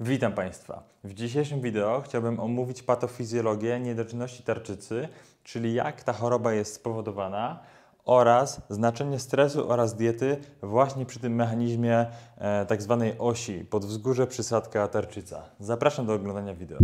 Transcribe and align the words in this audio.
Witam 0.00 0.32
Państwa. 0.32 0.82
W 1.04 1.14
dzisiejszym 1.14 1.60
wideo 1.60 2.00
chciałbym 2.00 2.40
omówić 2.40 2.82
patofizjologię 2.82 3.80
niedoczynności 3.80 4.42
tarczycy, 4.42 5.08
czyli 5.44 5.74
jak 5.74 6.02
ta 6.02 6.12
choroba 6.12 6.52
jest 6.52 6.74
spowodowana 6.74 7.60
oraz 8.04 8.60
znaczenie 8.68 9.18
stresu 9.18 9.70
oraz 9.70 9.94
diety 9.96 10.36
właśnie 10.62 11.06
przy 11.06 11.20
tym 11.20 11.34
mechanizmie 11.34 12.06
e, 12.38 12.66
tak 12.66 12.82
zwanej 12.82 13.18
osi 13.18 13.64
podwzgórze 13.70 14.26
przysadka 14.26 14.88
tarczyca. 14.88 15.42
Zapraszam 15.60 16.06
do 16.06 16.14
oglądania 16.14 16.54
wideo. 16.54 16.78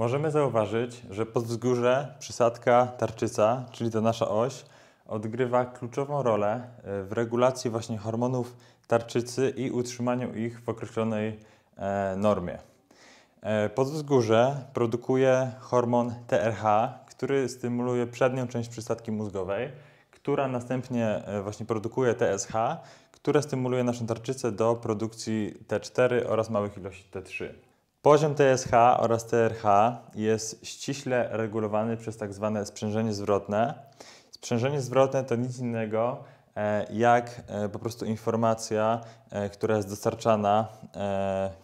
Możemy 0.00 0.30
zauważyć, 0.30 1.02
że 1.10 1.26
podwzgórze 1.26 2.14
przysadka 2.18 2.86
tarczyca, 2.86 3.64
czyli 3.72 3.90
to 3.90 4.00
nasza 4.00 4.28
oś, 4.28 4.64
odgrywa 5.08 5.64
kluczową 5.64 6.22
rolę 6.22 6.70
e, 6.84 7.02
w 7.02 7.12
regulacji 7.12 7.70
właśnie 7.70 7.98
hormonów 7.98 8.56
tarczycy 8.86 9.50
i 9.56 9.70
utrzymaniu 9.70 10.34
ich 10.34 10.60
w 10.60 10.68
określonej 10.68 11.38
e, 11.76 12.14
normie. 12.16 12.58
E, 13.42 13.68
Podwzgórze 13.68 14.64
produkuje 14.74 15.52
hormon 15.60 16.14
TRH, 16.26 16.64
który 17.06 17.48
stymuluje 17.48 18.06
przednią 18.06 18.48
część 18.48 18.68
przysadki 18.68 19.12
mózgowej, 19.12 19.70
która 20.10 20.48
następnie 20.48 21.22
właśnie 21.42 21.66
produkuje 21.66 22.14
TSH, 22.14 22.52
które 23.12 23.42
stymuluje 23.42 23.84
naszą 23.84 24.06
tarczycę 24.06 24.52
do 24.52 24.74
produkcji 24.74 25.54
T4 25.68 26.26
oraz 26.28 26.50
małych 26.50 26.76
ilości 26.76 27.10
T3. 27.12 27.48
Poziom 28.02 28.34
TSH 28.34 28.72
oraz 28.98 29.26
TRH 29.26 29.64
jest 30.14 30.66
ściśle 30.66 31.28
regulowany 31.32 31.96
przez 31.96 32.16
tak 32.16 32.34
zwane 32.34 32.66
sprzężenie 32.66 33.12
zwrotne. 33.12 33.74
Sprzężenie 34.36 34.80
zwrotne 34.80 35.24
to 35.24 35.36
nic 35.36 35.58
innego 35.58 36.24
e, 36.56 36.86
jak 36.92 37.42
e, 37.48 37.68
po 37.68 37.78
prostu 37.78 38.04
informacja, 38.04 39.00
e, 39.30 39.50
która 39.50 39.76
jest 39.76 39.88
dostarczana 39.88 40.68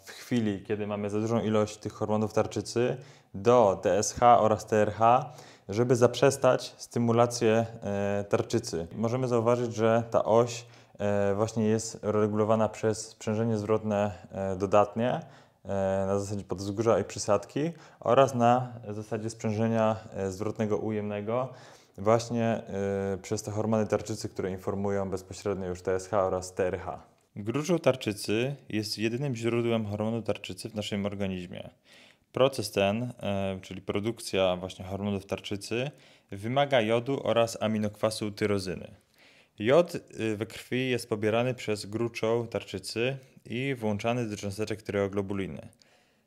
w 0.04 0.10
chwili, 0.10 0.62
kiedy 0.62 0.86
mamy 0.86 1.10
za 1.10 1.20
dużą 1.20 1.41
ilość 1.41 1.77
tych 1.77 1.92
hormonów 1.92 2.32
tarczycy 2.32 2.97
do 3.34 3.80
TSH 3.82 4.22
oraz 4.22 4.66
TRH, 4.66 5.00
żeby 5.69 5.97
zaprzestać 5.97 6.74
stymulację 6.77 7.66
tarczycy. 8.28 8.86
Możemy 8.97 9.28
zauważyć, 9.28 9.75
że 9.75 10.02
ta 10.10 10.25
oś 10.25 10.66
właśnie 11.34 11.64
jest 11.64 11.98
regulowana 12.02 12.69
przez 12.69 13.08
sprzężenie 13.08 13.58
zwrotne 13.58 14.10
dodatnie 14.56 15.20
na 16.06 16.19
zasadzie 16.19 16.44
podwzgórza 16.44 16.98
i 16.98 17.04
przysadki 17.04 17.72
oraz 18.00 18.34
na 18.34 18.72
zasadzie 18.88 19.30
sprzężenia 19.30 19.97
zwrotnego 20.28 20.77
ujemnego 20.77 21.48
właśnie 21.98 22.62
y, 23.14 23.18
przez 23.18 23.42
te 23.42 23.50
hormony 23.50 23.86
tarczycy, 23.86 24.28
które 24.28 24.50
informują 24.50 25.10
bezpośrednio 25.10 25.66
już 25.66 25.82
TSH 25.82 26.12
oraz 26.14 26.54
TRH. 26.54 27.12
Gruczoł 27.36 27.78
tarczycy 27.78 28.56
jest 28.68 28.98
jedynym 28.98 29.36
źródłem 29.36 29.86
hormonu 29.86 30.22
tarczycy 30.22 30.68
w 30.68 30.74
naszym 30.74 31.06
organizmie. 31.06 31.70
Proces 32.32 32.70
ten, 32.70 33.02
y, 33.02 33.12
czyli 33.62 33.82
produkcja 33.82 34.56
właśnie 34.56 34.84
hormonów 34.84 35.26
tarczycy, 35.26 35.90
wymaga 36.30 36.80
jodu 36.80 37.20
oraz 37.24 37.62
aminokwasu 37.62 38.30
tyrozyny. 38.30 38.94
Jod 39.58 39.94
y, 39.94 40.36
we 40.36 40.46
krwi 40.46 40.90
jest 40.90 41.08
pobierany 41.08 41.54
przez 41.54 41.86
gruczoł 41.86 42.46
tarczycy 42.46 43.16
i 43.44 43.74
włączany 43.78 44.28
do 44.28 44.36
cząsteczek 44.36 44.82
tyreoglobuliny. 44.82 45.68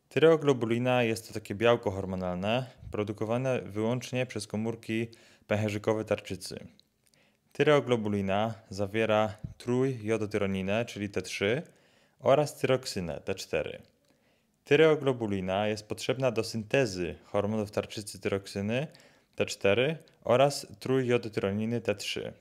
Tyreoglobulina 0.09 1.03
jest 1.03 1.27
to 1.27 1.33
takie 1.33 1.55
białko 1.55 1.91
hormonalne, 1.91 2.66
produkowane 2.91 3.61
wyłącznie 3.61 4.25
przez 4.25 4.47
komórki 4.47 5.08
pęcherzykowe 5.48 6.06
tarczycy. 6.06 6.68
Tyreoglobulina 7.52 8.54
zawiera 8.70 9.38
trójjodotyroninę, 9.58 10.86
czyli 10.86 11.10
T3 11.10 11.62
oraz 12.20 12.56
tyroksynę, 12.56 13.22
T4. 13.26 13.78
Tyreoglobulina 14.64 15.68
jest 15.68 15.88
potrzebna 15.88 16.32
do 16.32 16.44
syntezy 16.44 17.16
hormonów 17.26 17.72
tarczycy 17.72 18.20
tyroksyny 18.20 18.88
T4 19.38 19.95
oraz 20.23 20.67
trójjodotyroniny 20.80 21.82
T3, 21.82 22.32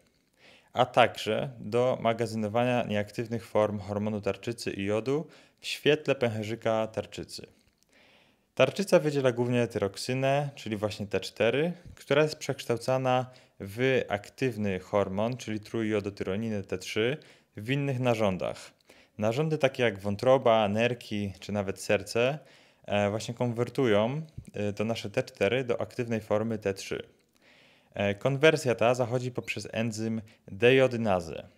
a 0.72 0.86
także 0.86 1.50
do 1.58 1.98
magazynowania 2.00 2.82
nieaktywnych 2.82 3.46
form 3.46 3.78
hormonu 3.78 4.20
tarczycy 4.20 4.70
i 4.70 4.84
jodu 4.84 5.26
w 5.60 5.66
świetle 5.66 6.14
pęcherzyka 6.14 6.86
tarczycy. 6.86 7.46
Tarczyca 8.54 8.98
wydziela 8.98 9.32
głównie 9.32 9.66
tyroksynę, 9.66 10.50
czyli 10.54 10.76
właśnie 10.76 11.06
T4, 11.06 11.72
która 11.94 12.22
jest 12.22 12.36
przekształcana 12.36 13.26
w 13.60 14.02
aktywny 14.08 14.80
hormon, 14.80 15.36
czyli 15.36 15.60
trójjodotyroninę 15.60 16.62
T3 16.62 17.16
w 17.56 17.70
innych 17.70 18.00
narządach. 18.00 18.70
Narządy 19.18 19.58
takie 19.58 19.82
jak 19.82 19.98
wątroba, 19.98 20.68
nerki 20.68 21.32
czy 21.40 21.52
nawet 21.52 21.80
serce 21.80 22.38
e, 22.84 23.10
właśnie 23.10 23.34
konwertują 23.34 24.22
e, 24.52 24.72
to 24.72 24.84
nasze 24.84 25.08
T4 25.08 25.64
do 25.64 25.80
aktywnej 25.80 26.20
formy 26.20 26.58
T3. 26.58 26.98
E, 27.94 28.14
konwersja 28.14 28.74
ta 28.74 28.94
zachodzi 28.94 29.32
poprzez 29.32 29.68
enzym 29.72 30.22
dejodynazę. 30.48 31.48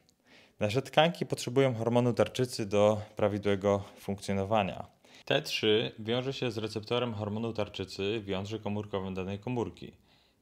Nasze 0.61 0.83
tkanki 0.83 1.27
potrzebują 1.27 1.75
hormonu 1.75 2.13
tarczycy 2.13 2.67
do 2.67 3.01
prawidłowego 3.17 3.85
funkcjonowania. 4.01 4.96
T3 5.27 5.67
wiąże 5.99 6.33
się 6.33 6.51
z 6.51 6.59
receptorem 6.59 7.15
hormonu 7.15 7.53
tarczycy 7.53 8.21
w 8.21 8.29
jądrze 8.29 8.59
komórkowym 8.59 9.15
danej 9.15 9.39
komórki. 9.39 9.93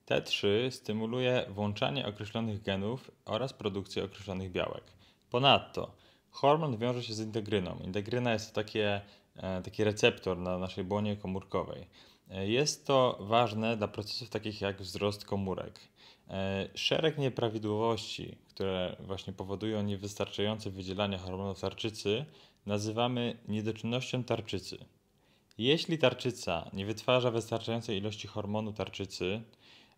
T3 0.07 0.71
stymuluje 0.71 1.47
włączanie 1.49 2.07
określonych 2.07 2.63
genów 2.63 3.11
oraz 3.25 3.53
produkcję 3.53 4.05
określonych 4.05 4.53
białek. 4.53 4.85
Ponadto 5.31 5.95
hormon 6.31 6.77
wiąże 6.77 7.03
się 7.03 7.15
z 7.15 7.21
integryną. 7.21 7.79
Integryna 7.85 8.33
jest 8.33 8.49
to 8.49 8.55
takie, 8.55 9.01
e, 9.37 9.63
taki 9.63 9.85
receptor 9.85 10.39
na 10.39 10.59
naszej 10.59 10.85
błonie 10.85 11.17
komórkowej. 11.17 11.87
E, 12.31 12.49
jest 12.49 12.87
to 12.87 13.19
ważne 13.21 13.77
dla 13.77 13.89
procesów 13.89 14.31
takich 14.31 14.61
jak 14.61 14.83
wzrost 14.83 15.25
komórek. 15.25 15.81
E, 16.29 16.69
szereg 16.75 17.19
nieprawidłowości, 17.19 18.39
które 18.49 18.97
właśnie 19.01 19.33
powodują 19.33 19.83
niewystarczające 19.83 20.71
wydzielanie 20.71 21.19
hormonów 21.19 21.61
tarczycy, 21.61 22.25
nazywamy 22.67 23.37
niedoczynnością 23.49 24.25
tarczycy. 24.25 24.85
Jeśli 25.59 25.99
tarczyca 25.99 26.71
nie 26.73 26.87
wytwarza 26.87 27.31
wystarczającej 27.31 27.99
ilości 27.99 28.29
hormonu 28.29 28.73
tarczycy, 28.73 29.43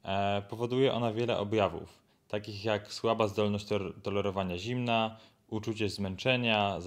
e, 0.02 0.42
powoduje 0.48 0.92
ona 0.92 1.12
wiele 1.12 1.38
objawów, 1.38 1.98
takich 2.28 2.64
jak 2.64 2.92
słaba 2.92 3.28
zdolność 3.28 3.66
tolerowania 4.02 4.58
zimna, 4.58 5.16
uczucie 5.48 5.88
zmęczenia, 5.88 6.80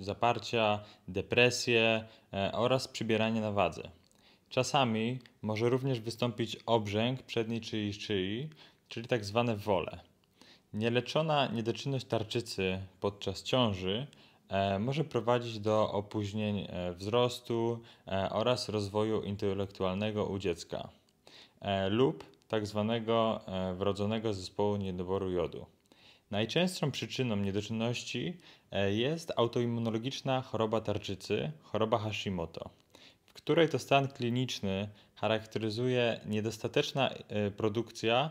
zaparcia, 0.00 0.80
depresję 1.08 2.04
e, 2.32 2.52
oraz 2.52 2.88
przybieranie 2.88 3.40
na 3.40 3.52
wadze. 3.52 3.90
Czasami 4.48 5.18
może 5.42 5.68
również 5.68 6.00
wystąpić 6.00 6.56
obrzęk 6.66 7.22
przedniej 7.22 7.64
szyi 7.64 7.92
szyi, 7.92 8.48
czyli 8.88 9.08
tak 9.08 9.24
zwane 9.24 9.56
wole. 9.56 10.00
Nieleczona 10.72 11.46
niedoczynność 11.46 12.06
tarczycy 12.06 12.78
podczas 13.00 13.42
ciąży 13.42 14.06
może 14.80 15.04
prowadzić 15.04 15.58
do 15.60 15.92
opóźnień 15.92 16.58
e, 16.58 16.92
wzrostu 16.92 17.80
e, 18.06 18.30
oraz 18.30 18.68
rozwoju 18.68 19.22
intelektualnego 19.22 20.26
u 20.26 20.38
dziecka 20.38 20.88
lub 21.90 22.24
tak 22.48 22.66
zwanego 22.66 23.40
wrodzonego 23.74 24.34
zespołu 24.34 24.76
niedoboru 24.76 25.30
jodu. 25.30 25.66
Najczęstszą 26.30 26.90
przyczyną 26.90 27.36
niedoczynności 27.36 28.36
jest 28.88 29.32
autoimmunologiczna 29.36 30.42
choroba 30.42 30.80
tarczycy, 30.80 31.52
choroba 31.62 31.98
Hashimoto, 31.98 32.70
w 33.24 33.32
której 33.32 33.68
to 33.68 33.78
stan 33.78 34.08
kliniczny 34.08 34.88
charakteryzuje 35.14 36.20
niedostateczna 36.26 37.10
produkcja 37.56 38.30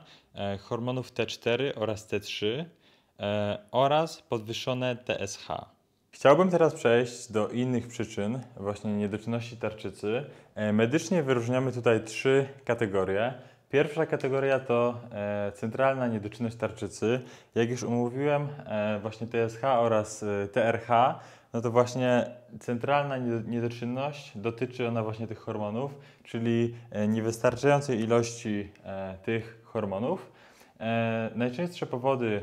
hormonów 0.59 1.13
T4 1.13 1.72
oraz 1.75 2.11
T3 2.11 2.66
oraz 3.72 4.22
podwyższone 4.22 4.95
TSH. 4.95 5.76
Chciałbym 6.19 6.50
teraz 6.50 6.73
przejść 6.73 7.31
do 7.31 7.47
innych 7.47 7.88
przyczyn 7.88 8.39
właśnie 8.56 8.94
niedoczynności 8.94 9.57
tarczycy. 9.57 10.25
E, 10.56 10.74
medycznie 10.74 11.24
wyróżniamy 11.24 11.71
tutaj 11.71 12.03
trzy 12.03 12.47
kategorie. 12.65 13.33
Pierwsza 13.69 14.06
kategoria 14.06 14.59
to 14.59 15.00
e, 15.12 15.51
centralna 15.56 16.07
niedoczynność 16.07 16.56
tarczycy. 16.56 17.21
Jak 17.56 17.69
już 17.69 17.83
umówiłem, 17.83 18.47
e, 18.65 19.00
właśnie 19.00 19.27
TSH 19.27 19.63
oraz 19.63 20.25
TRH, 20.51 20.89
no 21.53 21.62
to 21.62 21.71
właśnie 21.71 22.31
centralna 22.59 23.18
niedoczynność 23.47 24.38
dotyczy 24.38 24.88
ona 24.88 25.03
właśnie 25.03 25.27
tych 25.27 25.39
hormonów, 25.39 25.91
czyli 26.24 26.75
niewystarczającej 27.07 28.00
ilości 28.00 28.71
tych 29.24 29.62
hormonów. 29.63 30.31
Najczęstsze 31.36 31.86
powody 31.86 32.41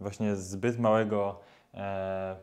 właśnie 0.00 0.36
zbyt 0.36 0.78
małego 0.78 1.40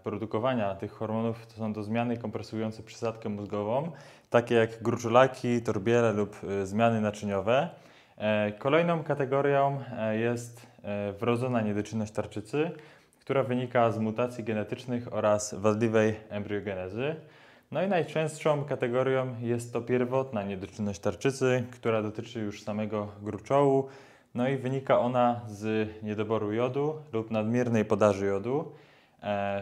produkowania 0.03 0.75
tych 0.75 0.91
hormonów 0.91 1.47
to 1.47 1.53
są 1.53 1.73
to 1.73 1.83
zmiany 1.83 2.17
kompresujące 2.17 2.83
przysadkę 2.83 3.29
mózgową, 3.29 3.91
takie 4.29 4.55
jak 4.55 4.83
gruczulaki, 4.83 5.61
torbiele 5.61 6.13
lub 6.13 6.35
e, 6.43 6.65
zmiany 6.65 7.01
naczyniowe. 7.01 7.69
E, 8.17 8.51
kolejną 8.51 9.03
kategorią 9.03 9.79
jest 10.11 10.67
wrodzona 11.19 11.61
niedoczynność 11.61 12.11
tarczycy, 12.11 12.71
która 13.19 13.43
wynika 13.43 13.91
z 13.91 13.99
mutacji 13.99 14.43
genetycznych 14.43 15.13
oraz 15.13 15.53
wadliwej 15.53 16.15
embriogenezy. 16.29 17.15
No 17.71 17.83
i 17.83 17.87
najczęstszą 17.87 18.65
kategorią 18.65 19.35
jest 19.41 19.73
to 19.73 19.81
pierwotna 19.81 20.43
niedoczynność 20.43 20.99
tarczycy, 20.99 21.63
która 21.71 22.01
dotyczy 22.01 22.39
już 22.39 22.63
samego 22.63 23.07
gruczołu. 23.21 23.87
No 24.35 24.49
i 24.49 24.57
wynika 24.57 24.99
ona 24.99 25.41
z 25.47 25.89
niedoboru 26.03 26.53
jodu 26.53 26.95
lub 27.13 27.31
nadmiernej 27.31 27.85
podaży 27.85 28.25
jodu 28.25 28.59
e, 28.59 28.90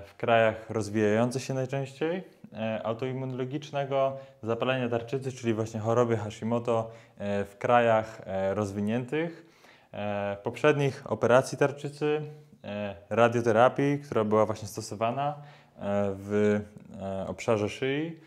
w 0.06 0.14
krajach 0.18 0.70
rozwijających 0.70 1.44
się 1.44 1.54
najczęściej, 1.54 2.24
e, 2.54 2.82
autoimmunologicznego 2.84 4.18
zapalenia 4.44 4.90
tarczycy, 4.90 5.32
czyli 5.32 5.54
właśnie 5.54 5.80
choroby 5.80 6.18
Hashimoto 6.18 6.92
e, 7.18 7.46
w 7.46 7.58
krajach 7.58 8.22
e, 8.26 8.54
rozwiniętych, 8.54 9.46
e, 9.94 10.38
poprzednich 10.44 11.12
operacji 11.12 11.58
tarczycy, 11.58 12.22
e, 12.64 12.96
radioterapii, 13.10 14.00
która 14.00 14.24
była 14.24 14.46
właśnie 14.46 14.68
stosowana 14.68 15.36
e, 15.36 15.82
w 16.18 16.62
e, 17.02 17.28
obszarze 17.28 17.70
szyi 17.70 18.20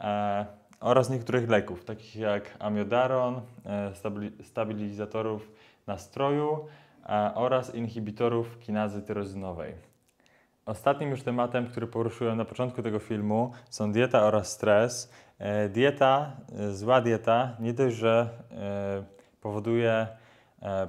e, 0.00 0.46
oraz 0.80 1.10
niektórych 1.10 1.50
leków, 1.50 1.84
takich 1.84 2.16
jak 2.16 2.56
amiodaron, 2.58 3.40
e, 3.66 3.90
stabili- 3.90 4.44
stabilizatorów 4.44 5.50
nastroju 5.86 6.66
e, 7.06 7.34
oraz 7.34 7.74
inhibitorów 7.74 8.58
kinazy 8.58 9.02
tyrozynowej. 9.02 9.93
Ostatnim 10.66 11.10
już 11.10 11.22
tematem, 11.22 11.66
który 11.66 11.86
poruszyłem 11.86 12.38
na 12.38 12.44
początku 12.44 12.82
tego 12.82 12.98
filmu, 12.98 13.52
są 13.70 13.92
dieta 13.92 14.22
oraz 14.22 14.52
stres. 14.52 15.12
E, 15.38 15.68
Dieta, 15.68 16.32
e, 16.58 16.72
zła 16.72 17.00
dieta, 17.00 17.56
nie 17.60 17.72
dość, 17.72 17.96
że 17.96 18.28
e, 18.50 19.04
powoduje 19.40 20.06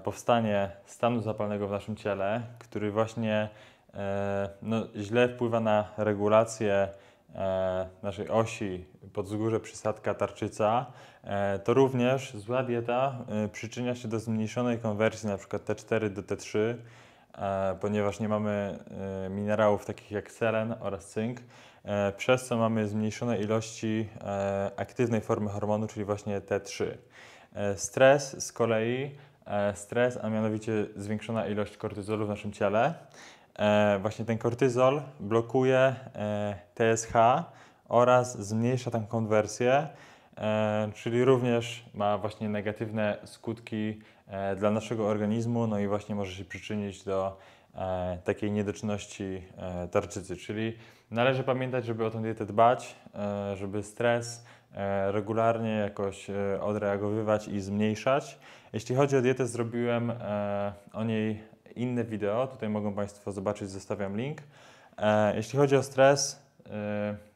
powstanie 0.04 0.69
stanu 0.86 1.22
zapalnego 1.22 1.68
w 1.68 1.72
naszym 1.72 1.95
ciele, 1.95 2.42
który 2.60 2.92
właśnie 2.92 3.50
no, 4.62 4.88
źle 4.95 5.30
wpływa 5.30 5.60
na 5.60 5.88
regulację 5.98 6.89
naszej 8.04 8.30
osi 8.30 8.86
podzgórze, 9.13 9.60
przysadka, 9.60 10.13
tarczyca, 10.13 10.86
to 11.63 11.74
również 11.74 12.33
zła 12.33 12.63
dieta 12.63 13.16
przyczynia 13.51 13.95
się 13.95 14.07
do 14.07 14.19
zmniejszonej 14.19 14.80
konwersji 14.80 15.30
przykład 15.38 15.66
T4 15.66 16.10
do 16.10 16.22
T3, 16.22 16.57
e, 16.60 16.75
ponieważ 17.82 18.20
nie 18.20 18.30
mamy 18.30 18.80
e, 19.26 19.30
minerałów 19.30 19.86
takich 19.86 20.12
jak 20.12 20.32
selen 20.32 20.76
oraz 20.80 21.06
cynk, 21.06 21.40
e, 21.84 22.12
przez 22.12 22.46
co 22.48 22.58
mamy 22.58 22.88
zmniejszone 22.88 23.38
ilości 23.40 24.10
e, 24.24 24.72
aktywnej 24.78 25.22
formy 25.22 25.50
hormonu, 25.50 25.88
czyli 25.88 26.06
właśnie 26.06 26.42
T3. 26.42 26.86
E, 27.54 27.78
Stres 27.78 28.46
z 28.46 28.52
kolei, 28.52 29.12
e, 29.46 29.76
stres, 29.76 30.20
a 30.22 30.30
mianowicie 30.30 30.86
zwiększona 30.96 31.48
ilość 31.48 31.78
kortyzolu 31.78 32.26
w 32.26 32.30
naszym 32.30 32.52
ciele. 32.52 32.94
E, 33.60 34.00
Właśnie 34.02 34.26
ten 34.26 34.38
kortyzol 34.38 35.02
blokuje 35.20 35.78
e, 36.16 36.56
TSH 36.76 37.14
oraz 37.90 38.48
zmniejsza 38.48 38.92
tam 38.92 39.08
konwersję, 39.08 39.88
e, 40.38 40.90
czyli 40.96 41.26
również 41.26 41.86
ma 41.94 42.18
właśnie 42.18 42.50
negatywne 42.50 43.18
skutki 43.26 43.90
e, 43.90 44.14
dla 44.57 44.72
naszego 44.72 45.07
organizmu, 45.07 45.68
no 45.68 45.80
i 45.80 45.88
właśnie 45.88 46.16
może 46.16 46.31
się 46.31 46.45
przyczynić 46.45 47.04
do 47.04 47.38
e, 47.75 48.18
takiej 48.24 48.51
niedoczynności 48.51 49.42
e, 49.57 49.88
tarczycy, 49.88 50.38
czyli 50.38 50.77
należy 51.12 51.44
pamiętać, 51.44 51.86
żeby 51.86 52.06
o 52.06 52.12
tę 52.12 52.22
dietę 52.22 52.45
dbać, 52.45 52.95
e, 53.16 53.56
żeby 53.56 53.83
stres 53.83 54.45
e, 54.74 55.12
regularnie 55.12 55.69
jakoś 55.69 56.30
e, 56.30 56.62
odreagowywać 56.62 57.48
i 57.48 57.62
zmniejszać. 57.62 58.39
Jeśli 58.74 58.95
chodzi 58.95 59.18
o 59.18 59.22
dietę, 59.22 59.48
zrobiłem 59.48 60.12
e, 60.12 60.74
o 60.94 61.04
niej 61.04 61.44
inne 61.75 62.04
wideo, 62.04 62.48
tutaj 62.48 62.69
mogą 62.69 62.94
Państwo 62.94 63.31
zobaczyć, 63.31 63.69
zostawiam 63.69 64.18
link. 64.18 64.42
E, 64.98 65.36
Jeśli 65.36 65.60
chodzi 65.60 65.75
o 65.75 65.83
stres, 65.83 66.42
e, 66.42 66.44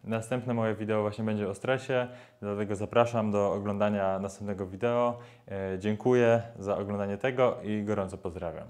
następne 0.04 0.54
moje 0.54 0.76
wideo 0.76 1.02
właśnie 1.02 1.24
będzie 1.24 1.50
o 1.50 1.54
stresie, 1.56 2.08
dlatego 2.42 2.76
zapraszam 2.76 3.32
do 3.32 3.54
oglądania 3.54 4.20
następnego 4.20 4.68
wideo. 4.68 5.20
E, 5.48 5.80
Dziękuję 5.80 6.42
za 6.60 6.78
oglądanie 6.78 7.18
tego 7.18 7.58
i 7.64 7.84
gorąco 7.84 8.18
pozdrawiam. 8.18 8.68